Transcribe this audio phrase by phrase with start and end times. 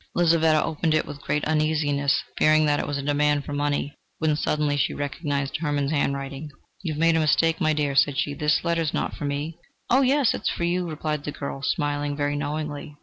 [0.15, 4.35] Lizaveta opened it with great uneasiness, fearing that it was a demand for money, when
[4.35, 6.49] suddenly she recognised Hermann's hand writing.
[6.81, 9.59] "You have made a mistake, my dear," said she: "this letter is not for me."
[9.91, 12.95] "Oh, yes, it is for you," replied the girl, smiling very knowingly.